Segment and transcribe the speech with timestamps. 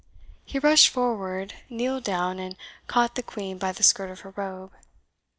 [0.45, 2.57] He rushed forward, kneeled down, and
[2.87, 4.71] caught the Queen by the skirt of her robe.